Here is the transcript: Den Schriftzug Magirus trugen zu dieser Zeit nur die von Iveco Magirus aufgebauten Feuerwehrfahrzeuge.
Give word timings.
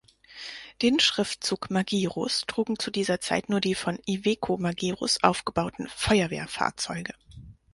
Den 0.81 0.99
Schriftzug 0.99 1.69
Magirus 1.69 2.45
trugen 2.47 2.79
zu 2.79 2.89
dieser 2.89 3.19
Zeit 3.21 3.49
nur 3.49 3.61
die 3.61 3.75
von 3.75 3.99
Iveco 4.07 4.57
Magirus 4.57 5.21
aufgebauten 5.21 5.87
Feuerwehrfahrzeuge. 5.95 7.13